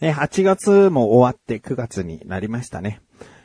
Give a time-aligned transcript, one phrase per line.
[0.00, 3.00] え8月も終わって9月になりましたね。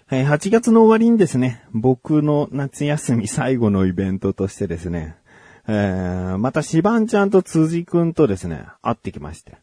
[0.09, 5.15] え8月の終わりにですね、僕の夏休み最後のイベントとしてですね、
[5.67, 9.57] えーまたシバンちゃんと辻くんとですね、会ってきまして。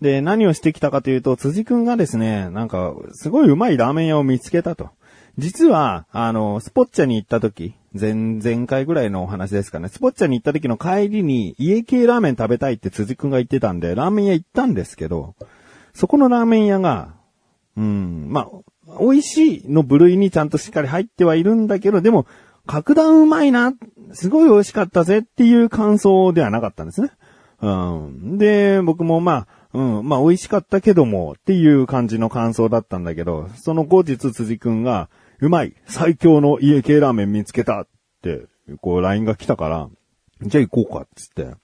[0.00, 4.90] で、何をしてきたかというと、辻くんがですね、なんか、すごいうまいラーメン屋を見つけたと。
[5.38, 9.88] 実は、あの、スポッチャに行った時、前、前回ぐらいのお話ですかね。
[9.88, 15.34] スポッチャに行った時の帰りに、家系ラーメン食べたいって辻くんが言ってたんで、ラーメン屋行ったんですけど、
[15.98, 17.16] そこのラーメン屋が、
[17.76, 18.42] うん、ま
[18.86, 22.24] あ、美味しいの部類にちゃんとしっかり入ってはいるんだけど、でも、
[22.66, 23.72] 格段うまいな、
[24.12, 27.10] すごい美味しかったぜっていう感想ではなかったんですね。
[27.60, 28.38] うん。
[28.38, 37.88] で、僕もまあ、うん、まあ美味しかったけどもっていう感じの感想だったんだけど、その後日辻くんが、うまい、最強の家系ラーメン見つけたっ
[38.22, 38.46] て、
[38.80, 39.88] こう LINE が来たから、
[40.42, 41.56] じゃあ行こうかっつって。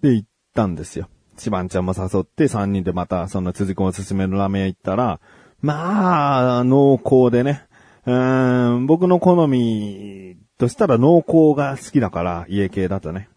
[0.00, 1.10] で、行ったんですよ。
[1.36, 5.20] シバンちゃんも誘って3人でまたその辻くんおすすめのラーメン屋行ったら、
[5.60, 7.66] まあ、濃厚でね。
[8.06, 13.28] うん、僕の好みとしたら濃厚が好きだから、家系だとね。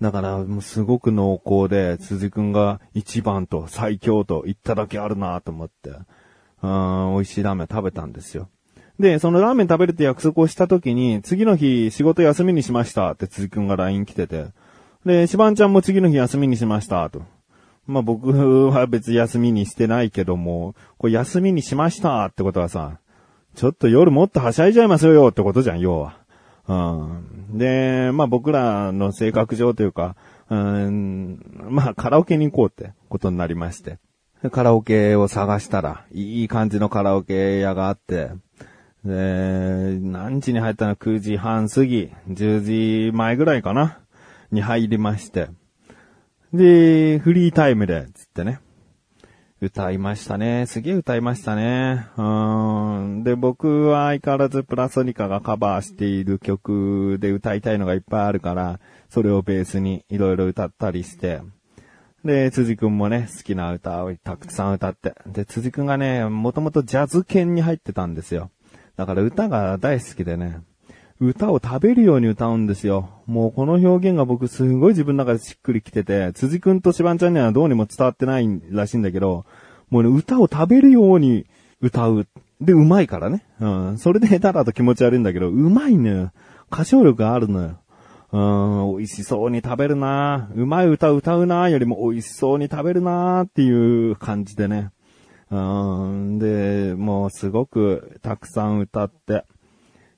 [0.00, 5.90] だから、もうすごく濃厚で、辻くんが一番と最強と言っただけあるなと思って、
[6.62, 8.48] うん、美味しいラーメン食べたんですよ。
[8.98, 14.46] で、そのラーメン食べるって約束をした時に、次の日仕事休みにしましたって辻くんが LINE 来てて、
[15.06, 17.22] で、しばんちゃんも次の日休みにしましたと。
[17.90, 22.98] まあ僕は別に休みにしてないけども、これ休みにしましたってことはさ、
[23.56, 26.16] ちょっと夜もっとはしゃいじゃいますよってことじゃん、要は。
[26.68, 27.58] うん。
[27.58, 30.14] で、まあ僕らの性格上というか、
[30.48, 33.98] うん、まあカラオケに行こうってことになりまして。
[34.52, 38.30] カラオケを探したら、いい感じのカラオケ屋があって、
[39.04, 43.98] で、何時に入ったの ?9 時半過ぎ、10時前ぐらいかな？
[44.52, 45.48] に入りまして。
[46.52, 48.60] で、フリータイムで、つってね。
[49.60, 50.64] 歌いましたね。
[50.66, 52.06] すげえ歌いましたね。
[52.16, 53.22] うん。
[53.22, 58.80] で、僕は相変わらずプラソニカがカバーしている曲で歌いたいのがいっぱいあるから、
[59.10, 61.40] それをベースにいろいろ歌ったりして。
[62.24, 65.14] で、辻くんもね、好きな歌をたくさん歌って。
[65.26, 68.50] で、辻くんがね、もともとジャズ犬に入ってたんですよ。
[68.96, 70.60] だから歌が大好きでね、
[71.20, 73.10] 歌を食べるように歌うんですよ。
[73.26, 79.44] もうこの表現が僕すごい自分の中でしっくりきてて、辻くんとしばんちゃんにはどうにも伝わってないらしいんだけど、
[79.90, 81.46] もうね、歌を食べるように
[81.80, 82.26] 歌う。
[82.60, 83.44] で、うまいからね。
[83.60, 83.98] うん。
[83.98, 86.32] それで下手だと気持ち悪いんだけど、うまいのよ。
[86.72, 87.78] 歌唱力があるのよ。
[88.32, 94.90] うん、美味しそうに食べるなうまい歌歌うなよりも美味しそうに食べるなっていう感じでね。
[95.50, 99.44] うん、で、もうすごくたくさん歌って、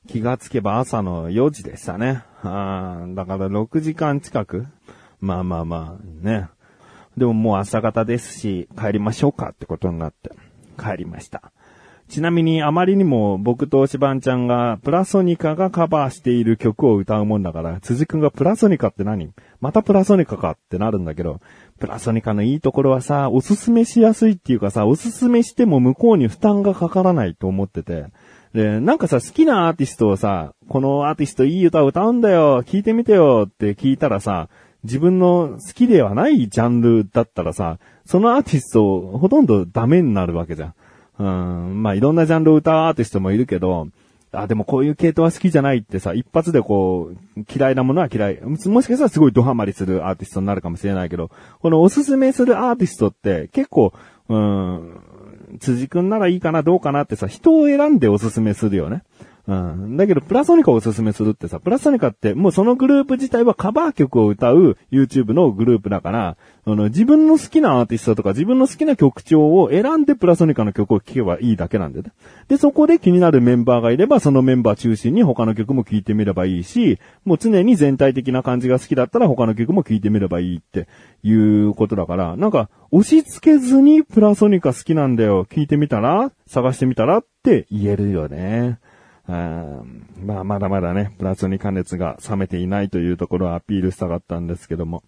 [0.08, 2.22] 気がつけば朝の4時でしたね。
[2.42, 4.66] あだから6時間近く
[5.20, 6.48] まあまあまあね。
[7.16, 10.32] でももう朝方ですし、帰りましょうかってことになって、
[10.78, 11.52] 帰りました。
[12.08, 19.32] ちなみにあまりにも僕としばんちゃんがプラソニカがカバーしている曲を歌うもんだから、辻くんがプラソニカって何？
[19.60, 21.40] またプラソニカかってなるんだけど、
[21.78, 28.06] プラソニカのいいところはさ、おすすめしやすいっていうかさ、おすすめしても向こうに負担がかからないと思ってて、
[28.54, 34.48] で、なんかさ、好きなアーティストをさ、このアーティストいい歌を歌うんだよ、聞いてみてよって聞いたらさ、
[34.84, 40.74] 自分の好きではないジャンルだったらさ、そのアーティストほとんどダメになるわけじゃん。
[41.18, 43.88] うん、まあいろんなジャンルを歌うアーティストもいるけど、
[44.32, 48.40] あ、でもこういう系統は好きじゃないってさ、一発でこう、嫌いなものは嫌い。
[48.40, 51.30] もしかしたらすごいドハマりするアーティストになるかもしれないけど、
[51.60, 53.92] このおすすめするアーティストって結構、
[54.28, 55.00] うん、
[55.60, 59.02] 辻くんならいいかな、どうかなってさ、人を選んでおすすめするよね。
[59.48, 59.96] うん。
[59.96, 72.12] だけど、プラソニカをおすすめするってさ、プラソニカって、もうそのグループ自体はカバー曲を歌う YouTube のグループだから、あの、自分の好きなアーティストとか自分の好きな曲調を選んでプラソニカの曲を聴けばいいだけなんだよね。
[72.46, 80.86] で、そこで気になるメンバーがいれば、そのメンバー中心に他の曲も聴いてみればいいし、もう常に全体的な感じが好きだったら他の曲も聴いてみればいいって
[81.24, 86.30] いうことだから、なんか、押し付けずにプラソニカ好きなんだよ、聴いてみたら？
[86.46, 87.18] 探してみたら？
[87.18, 88.78] って言えるよね。
[89.28, 95.02] うんまあ、まだまだね、プラスに関熱が冷めていないというところはアピールしたかったんですけども。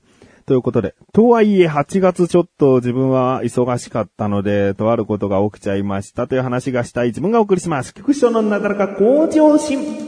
[0.46, 7.94] ということで、とはいえ8月ちょっと自分は忙しかったので、とあることが起きちゃいましたという話がしたい自分がお送りします。
[7.94, 10.03] 菊池のなだらか向上心。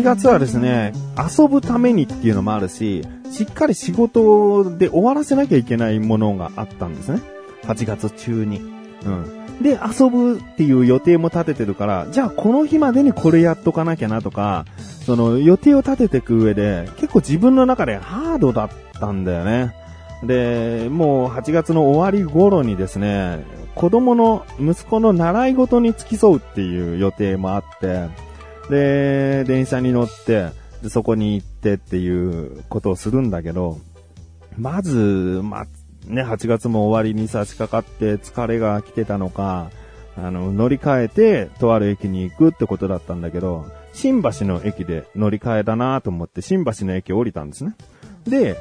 [0.00, 7.20] 8月はですね、遊ぶためにっていうのもあるし、しっかり仕事で終わらせなきゃいけないものがあったんですね。
[7.64, 8.62] 8月中に。
[9.04, 9.62] うん。
[9.62, 14.64] で、遊ぶっていう予定も立ててるから、じゃあこの日までにこれやっとかなきゃなとか、
[15.04, 19.74] その予定を立てていく上で、結構自分の中でハードだったんだよね。
[20.22, 23.44] で、もう8月の終わり頃にですね、
[23.74, 28.08] 子供の、息子の習い事に付き添うっていう予定もあって、
[28.68, 30.50] で、電車に乗って、
[30.82, 33.78] でそこに行ってっていうことをするんだけど、
[34.56, 35.66] まず、ま、
[36.06, 39.70] ね、8月も終わりに差し掛かって疲れが来てたのか、
[40.16, 47.74] あの、乗り換えて、とある駅に行くってことだったんだけど、新橋の駅で乗り換えだなと思って、新橋の駅降りたんですね。
[48.26, 48.56] で、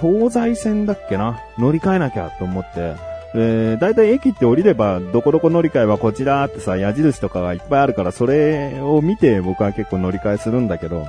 [0.00, 1.40] 東西線だっけな？
[1.58, 2.94] 乗り換えなきゃと思って、
[3.34, 11.06] えー、だいたい駅って降りれば、どこどこ乗り換えはこちらってさ、矢印とかがいっぱいあるから、それを見て僕は結構乗り換えするんだけど、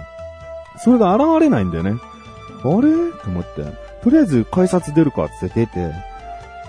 [0.83, 1.91] それが現れないんだよね。
[1.91, 3.11] あれ？
[3.23, 3.63] と思って。
[4.03, 5.71] とりあえず改札出るかって出て、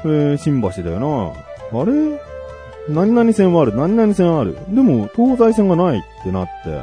[0.04, 1.00] えー、新橋だよ
[1.72, 1.80] な。
[1.80, 2.20] あれ？
[2.88, 4.56] 何々線はある、何々線ある。
[4.68, 6.80] でも、東西線がないってなって、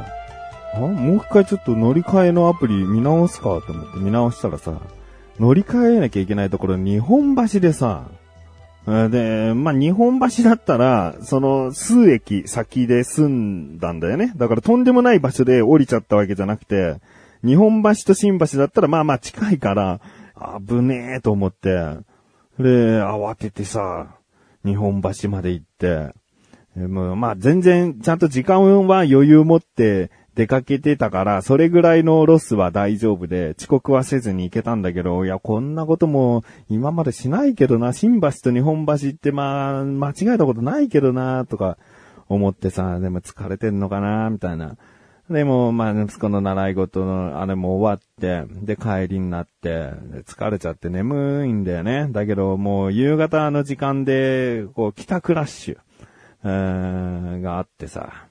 [0.74, 4.74] あもう一回ちょっと乗り換えのアプリ見直すかと思って見直したらさ、
[5.40, 8.04] 乗り換えなきゃいけないところ日本橋でさ、
[9.10, 14.32] で、まあ、日本橋だったら、その、数駅先で住んだんだよね。
[14.36, 16.96] だからとんでもない場所で降りちゃったわけじゃなくて、
[17.44, 20.00] 日本橋と新橋だったらまあまあ近いから、
[20.66, 21.68] 危ねえと思って、
[22.58, 24.16] で、慌ててさ、
[24.64, 26.14] 日本橋まで行って、
[26.76, 41.76] もうまあ全然ちゃんと時間は余裕持って出かけてたから、それぐらいのロスは大丈夫で、遅刻はせずに行けたんだけど、いや、こんなことも今までしないけどな、新橋と日本橋ってまあ、間違えたことないけどな、とか
[42.28, 44.76] 思ってさ、でも疲れてんのかな、みたいな。
[45.28, 49.90] でも、まあ、息子の習い事のあれも終わって、で、帰りになって、
[50.24, 52.06] 疲れちゃって眠いんだよね。
[52.12, 58.27] だけど、もう夕方の時間で、こう、帰宅ラッシュ、があってさ、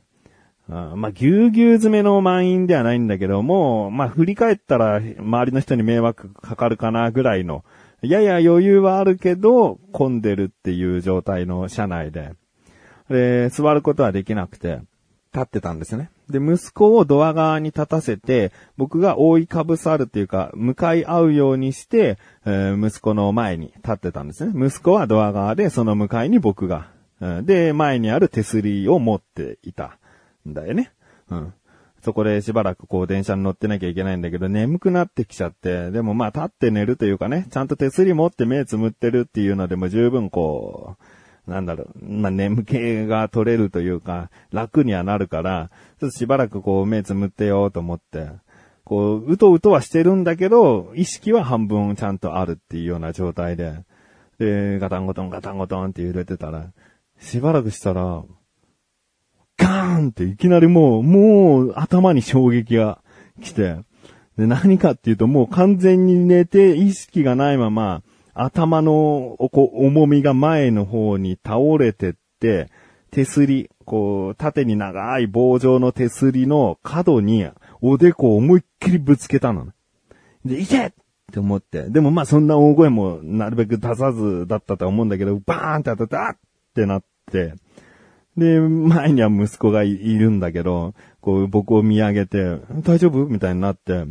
[0.70, 7.64] うんまあ、ぎゅうぎゅう詰めの満員ではないんだけども、まあ、振り返ったら周りの人に迷惑かかるかなぐらいの、
[8.02, 12.34] やや余裕はあるけど、混んでるっていう状態の車内で、
[13.10, 14.82] で、座ることはできなくて、
[15.34, 16.10] 立ってたんですね。
[16.30, 24.68] で、息子をドア側に立たせて、僕が覆いかぶさるっていうか、向かい合うようにして、えー息子の前に立ってたんですね。
[24.68, 26.90] 息子はドア側で、その向かいに僕が。
[27.44, 29.98] で、前にある手すりを持っていた
[30.54, 30.92] だよね。
[31.30, 31.54] うん。
[32.04, 40.96] そこでしばらくこう電車に乗ってなきゃいけないんだけど、眠くなってきちゃって、でもまあ立って寝るというかね、ちゃんと手すり持って目つむってるっていうのでも十分こ
[41.48, 48.30] う、なんだろう、まあ眠気が取れるというか、楽にはなるから、ちょっとしばらくこう目つむってようと思って、
[48.84, 53.84] こう、うとうとはしてるんだけど、意識は半分ちゃんとあるっていうような状態で、
[54.40, 56.72] で、ガタンゴトンガタンゴトンって揺れてたら、
[57.20, 58.24] しばらくしたら、
[59.58, 63.00] ガーンっていきなりもう、もう頭に衝撃が
[63.42, 63.78] 来て、
[64.38, 72.70] で、何かっていうともう完全に寝て意識がないまま、頭のこう重みが前の方に倒れてって、
[73.10, 77.50] 手すり、こう、縦に長い棒状の手すりの角に
[77.82, 79.72] おでこを思いっきりぶつけたのね。
[80.46, 80.92] で、いけっ
[81.32, 81.90] て思って。
[81.90, 86.38] でもまあそんな大声もなるべく出さずだったと思うんだけど、バーンって当たって、あっ
[86.76, 87.56] てなって、
[88.38, 93.26] で、前には息子がいるんだけど、こう僕を見上げて、大丈夫？
[93.26, 94.06] みたいになって、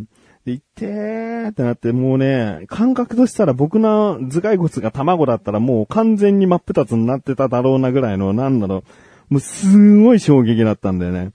[0.44, 8.82] で、いってーってなって、もうね、感覚としたら僕の頭蓋骨が卵だったらもう完全に真っ二つになってただろうなぐらいの、なんだろ
[9.30, 11.32] う、もうすごい衝撃だったんだよね。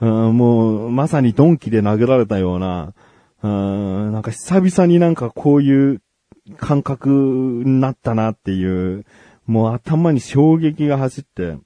[0.00, 2.94] うんもう、まさにドンキで殴られたような、
[3.42, 6.00] うんなんか久々になんかこういう
[6.56, 9.04] 感覚になったなっていう、
[9.46, 11.56] もう頭に衝撃が走って、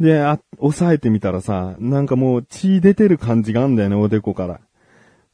[0.00, 4.60] で、あ、押さえてみたらさ、なんかもう血出てる感じがあんだよね、おでこから。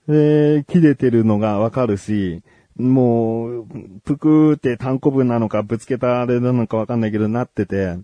[0.09, 2.43] で、切れてるのがわかるし、
[2.77, 3.67] もう、
[4.05, 7.97] ぷくーって単行分なのかぶつけたあれなのかわかんないけどなってて、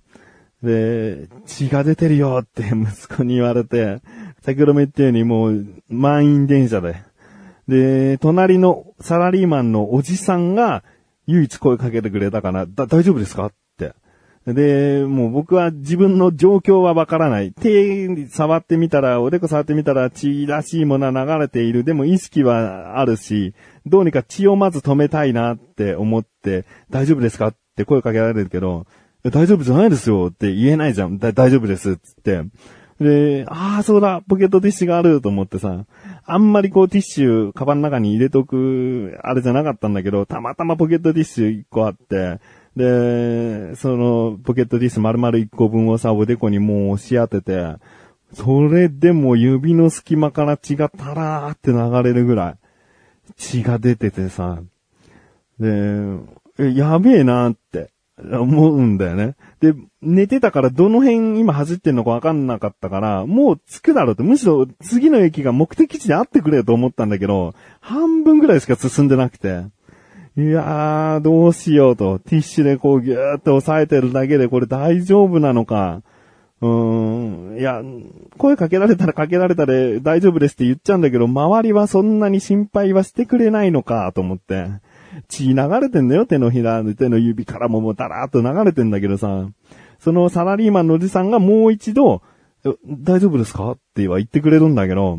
[0.62, 4.00] で、血が出てるよって 息子に言われて、
[4.42, 6.96] 先ほども言ったようにもう満員電車で。
[7.68, 10.84] で、隣のサラリーマンのおじさんが
[11.26, 13.50] 唯一声かけてくれたかな、だ、大丈夫ですか？
[14.46, 17.52] で、もう僕は自分の状況はわからない。
[17.52, 21.84] 手触ってみたら、おでこ触ってみたら血らしいものは流れている。
[21.84, 23.54] でも意識はあるし、
[23.86, 28.86] どうにか血をまず止めたいなって思って、大丈夫ですかって声かけられるけど、
[29.24, 31.18] 大丈夫じゃないですよって言えないじゃん。
[31.18, 32.42] 大丈夫ですっつって。
[33.00, 35.84] で、ああ、そうだ、ポケットティッシュがあると思ってさ、
[36.24, 42.40] あんまりこうティッシュ、カバンの中に入れとく、あれじゃなかったんだけど、たまたまポケットティッシュ1個あって、
[42.76, 47.76] で、その、ポケットティッシュ丸々1個分をさ、おでこにもう押し当てて、
[48.32, 52.54] それでも指の隙間から血がタラーって流れるぐらい、
[53.36, 54.62] 血が出ててさ、
[55.58, 56.18] で、
[56.74, 59.36] やべえなって思うんだよね。
[59.60, 69.64] で、寝てたからどの辺今走ってんのかわかんなかったから、もう着くだろうって、むしろ次の駅が目的地で会ってくれよと思ったんだけど、半分ぐらいしか進んでなくて、
[70.34, 76.02] いやー、どうしようと、ティッシュでこうギューって押さえてるだけでこれ大丈夫なのか、
[76.62, 77.82] うーん、いや、
[78.38, 84.68] 声かけられたらかけられたで大丈夫ですって言っちゃうんだけど、周りはそんなに心配はしてくれないのかと思って。
[85.28, 89.46] 血流れてんだよ、手のひら、手の指からももうダラーっと流れてんだけどさ、
[89.98, 92.22] そのサラリーマンのおじさんがもう一度、
[92.86, 93.72] 大丈夫ですか？
[93.72, 95.18] っては言ってくれるんだけど、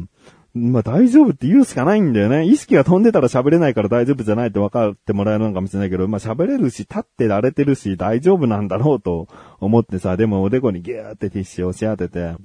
[0.53, 2.45] まあ大丈夫って言うしかないんだよね。
[2.45, 9.27] 意識が飛んでたら喋れないから大丈夫じゃないって分かってもらえるのかもしれないけど、まあ喋れるし、立ってられてるし、大丈夫なんだろうと
[9.59, 12.35] 思ってさ、でもおでこにギューってティッシュを押し当てて、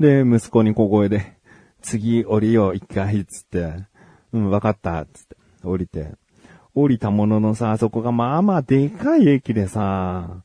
[0.00, 1.36] で、息子に小声で、
[1.82, 3.84] 次降りよう一回、つって、
[4.32, 6.14] うん、分かった、つって、降りて。
[6.74, 10.42] 降りたもののさ、そこがまあまあでかい駅でさ、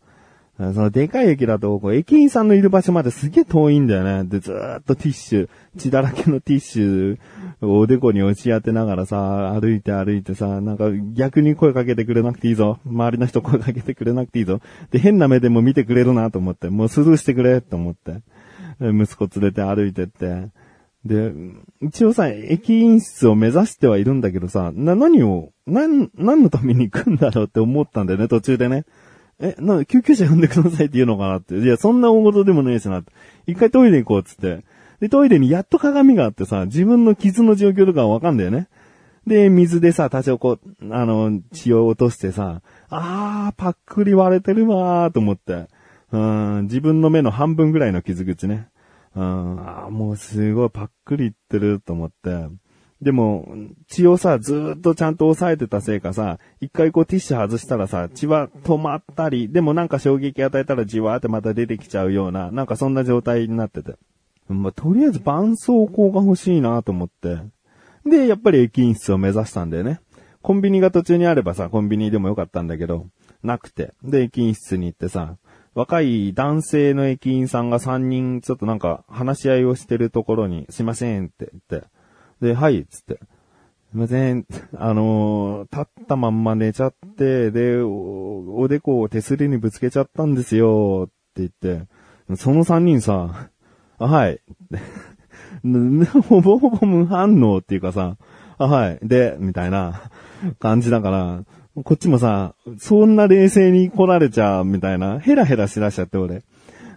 [0.73, 4.23] そのでかい駅だと、こう駅員さんのいる場所まですげえ遠いんだよね。
[4.25, 7.17] で、ずーっとティッシュ、血だらけのティッシュ
[7.61, 12.79] をおでこに押し当てながらさ、歩いて歩いてさ、なんか逆に声かけてくれなくていいぞ。
[12.85, 14.61] 周りの人声かけてくれなくていいぞ。
[14.91, 18.21] で、変な目でも見てくれるなと思って、もうスルーしてくれと思って。
[18.79, 20.49] 息子連れて歩いてって。
[21.05, 21.33] で、
[21.81, 28.85] 一応さ、駅員室を目指してはいるんだけどさ、な、何を、何、何のために行くんだろうって思ったんだよね、途中でね。
[29.41, 31.55] え、な、救急車呼んでくださいって言うのかなって。
[31.55, 33.11] いや、そんな大事でもねえしなって。
[33.47, 34.63] 一回トイレ行こうっつって。
[34.99, 38.67] で、トイレにやっと鏡があってさ、自分の傷の状況とかわかんだよね。
[39.25, 45.67] で、水でさ、多少こう、あの、血を落としてさ、あー、パックリ割れてるわーと思って。
[46.11, 48.67] うん、自分の目の半分ぐらいの傷口ね。
[49.15, 52.47] うん、あもうすごいパックリいってると思って。
[53.01, 53.47] でも、
[53.87, 63.95] 血をさ、ずっとちゃんと抑えてたせいかさ、一回こうティッシュ外したらさ、血は止まったり、でもなんか衝撃与えたらじわーってまた出てきちゃうような、なんかそんな状態になってて。
[64.47, 67.39] まあ、とりあえず絆創膏が欲しいなと思って。
[68.05, 69.99] で、やっぱり駅員室を目指したんだよね。
[70.41, 73.07] コンビニが途中にあればさ、コンビニでもよかったんだけど、
[73.43, 73.93] なくて。
[74.03, 75.37] で、駅員室に行ってさ、
[75.73, 81.87] 若い男性の駅員さんが3人ちょっとなんか話し合いをしてるところに、すいませんって言って、
[82.41, 83.19] で、はい、つって、
[83.91, 84.45] すいません、
[84.77, 91.87] あのー、立ったまんま寝ちゃって、でお、おでこを手すりにぶつけちゃったんですよ、って言って、
[92.35, 93.49] その3人さ、
[93.99, 94.41] あ、はい、
[96.27, 98.17] ほぼほぼ無反応っていうかさ、
[98.57, 100.01] あ、はい、で、みたいな
[100.59, 101.43] 感じだから、
[101.83, 106.43] こっちもさ、そんな冷静に来られちゃうみたいな、ヘラヘラしだしちゃって俺。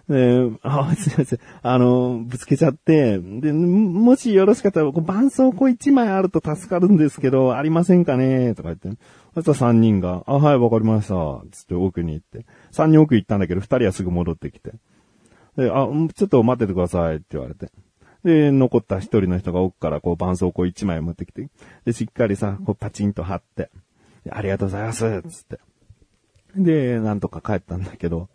[0.07, 1.39] で、あ、すいません。
[1.63, 8.53] あの、ぶつけちゃって、で、もしよろしかったら、こう絆創膏一枚あると助かるんですけど、ありませんかね？
[8.53, 9.01] とか言って。
[9.33, 11.15] そしたら三人が、あ、はい、わかりました。
[11.51, 12.45] つって奥に行って。
[12.71, 14.73] 三人奥行ったんだけど、二人はすぐ戻ってきて。
[15.57, 17.71] で、あ、ちょっと待っててくださいって言われて。
[18.23, 21.49] で、残った一人の人が奥からこう絆創膏一枚持ってきて、
[21.85, 23.69] で、しっかりさ、こうパチンと貼って。
[24.29, 25.59] ありがとうございます、つって。
[26.55, 28.29] で、なんとか帰ったんだけど、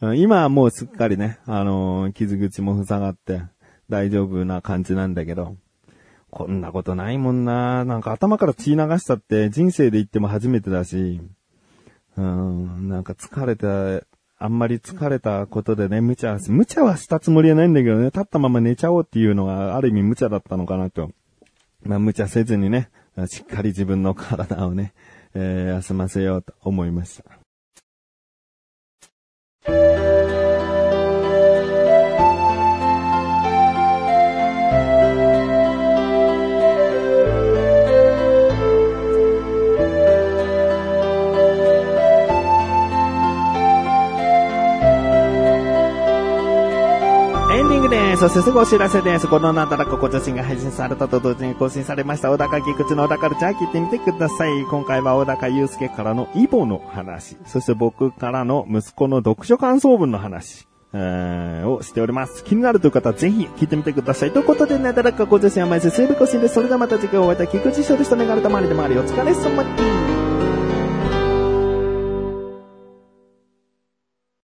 [0.00, 3.42] 今はもうすっかりね、あのー、傷口も塞がって、
[3.88, 5.56] 大丈夫な感じなんだけど、
[6.30, 11.22] こんなことないもんななんか頭から血流したって人生で言っても初めてだし、
[12.16, 14.06] うん、なんか疲れた、
[14.38, 21.10] あんまり疲れたことでね、無茶、無茶はしたつもりはないんだけどね、立ったまま寝ちゃおうっていうのがある意味無茶だったのかなと。
[21.82, 22.90] まあ無茶せずにね、
[23.28, 24.92] しっかり自分の体をね、
[25.34, 27.45] えー、休ませようと思いました。
[48.18, 49.28] そしてすぐお知らせです。
[49.28, 54.62] このなだらかご女子が配信されたと同時に更新されました、小高菊池の小高ルチャー聞いてみてください。
[54.62, 60.66] 今回は小高祐介からのイボの話、そして僕からの息子の読書感想文の話。
[60.94, 62.42] をしております。
[62.42, 64.30] 気になるという方はぜひ聞いてみてください。
[64.30, 66.54] ということで、なだらかご女子は毎週水曜日更新です。
[66.54, 68.16] それではまた次回お会いいた菊池翔でした。
[68.16, 69.68] メガネたまりでもありお疲れ様で
[70.32, 70.35] す。